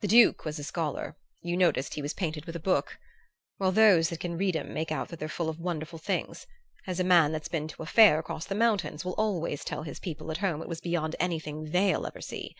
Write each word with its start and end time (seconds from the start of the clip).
The 0.00 0.08
Duke 0.08 0.44
was 0.44 0.58
a 0.58 0.64
scholar; 0.64 1.16
you 1.40 1.56
noticed 1.56 1.94
he 1.94 2.02
was 2.02 2.14
painted 2.14 2.46
with 2.46 2.56
a 2.56 2.58
book? 2.58 2.98
Well, 3.60 3.70
those 3.70 4.08
that 4.08 4.18
can 4.18 4.36
read 4.36 4.56
'em 4.56 4.74
make 4.74 4.90
out 4.90 5.06
that 5.10 5.20
they're 5.20 5.28
full 5.28 5.48
of 5.48 5.60
wonderful 5.60 6.00
things; 6.00 6.48
as 6.88 6.98
a 6.98 7.04
man 7.04 7.30
that's 7.30 7.46
been 7.46 7.68
to 7.68 7.82
a 7.84 7.86
fair 7.86 8.18
across 8.18 8.44
the 8.44 8.56
mountains 8.56 9.04
will 9.04 9.14
always 9.14 9.62
tell 9.62 9.84
his 9.84 10.00
people 10.00 10.32
at 10.32 10.38
home 10.38 10.62
it 10.62 10.68
was 10.68 10.80
beyond 10.80 11.14
anything 11.20 11.70
they'll 11.70 12.08
ever 12.08 12.20
see. 12.20 12.56